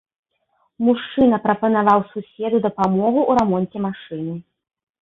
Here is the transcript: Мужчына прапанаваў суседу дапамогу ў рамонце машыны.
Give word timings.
Мужчына 0.87 1.39
прапанаваў 1.45 1.99
суседу 2.17 2.65
дапамогу 2.67 3.21
ў 3.29 3.31
рамонце 3.43 3.77
машыны. 3.89 4.33